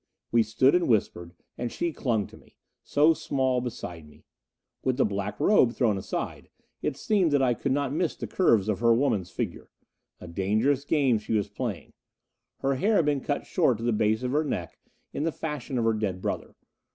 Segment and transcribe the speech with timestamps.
[0.31, 4.25] We stood and whispered, and she clung to me so small beside me.
[4.83, 6.49] With the black robe thrown aside,
[6.81, 9.69] it seemed that I could not miss the curves of her woman's figure.
[10.19, 11.93] A dangerous game she was playing.
[12.61, 14.79] Her hair had been cut short to the base of her neck,
[15.13, 16.55] in the fashion of her dead brother.